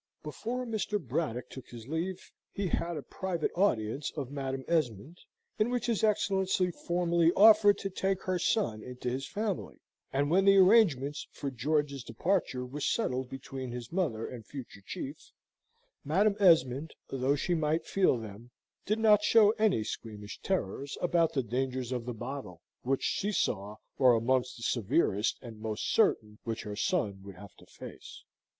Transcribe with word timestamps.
Before 0.23 0.65
Mr. 0.65 0.99
Braddock 0.99 1.47
took 1.51 1.69
his 1.69 1.87
leave, 1.87 2.31
he 2.51 2.65
had 2.69 2.97
a 2.97 3.03
private 3.03 3.51
audience 3.55 4.11
of 4.17 4.31
Madam 4.31 4.65
Esmond, 4.67 5.19
in 5.59 5.69
which 5.69 5.85
his 5.85 6.03
Excellency 6.03 6.71
formally 6.71 7.31
offered 7.33 7.77
to 7.77 7.89
take 7.91 8.23
her 8.23 8.39
son 8.39 8.81
into 8.81 9.11
his 9.11 9.27
family; 9.27 9.77
and 10.11 10.31
when 10.31 10.45
the 10.45 10.57
arrangements 10.57 11.27
for 11.31 11.51
George's 11.51 12.03
departure 12.03 12.65
were 12.65 12.79
settled 12.81 13.29
between 13.29 13.69
his 13.69 13.91
mother 13.91 14.25
and 14.25 14.47
future 14.47 14.81
chief, 14.83 15.33
Madam 16.03 16.35
Esmond, 16.39 16.95
though 17.09 17.35
she 17.35 17.53
might 17.53 17.85
feel 17.85 18.17
them, 18.17 18.49
did 18.87 18.97
not 18.97 19.21
show 19.21 19.51
any 19.59 19.83
squeamish 19.83 20.39
terrors 20.41 20.97
about 20.99 21.33
the 21.33 21.43
dangers 21.43 21.91
of 21.91 22.07
the 22.07 22.13
bottle, 22.15 22.63
which 22.81 23.03
she 23.03 23.31
saw 23.31 23.75
were 23.99 24.15
amongst 24.15 24.57
the 24.57 24.63
severest 24.63 25.37
and 25.43 25.59
most 25.59 25.93
certain 25.93 26.39
which 26.43 26.63
her 26.63 26.75
son 26.75 27.21
would 27.21 27.35
have 27.35 27.53
to 27.53 27.67
face. 27.67 28.23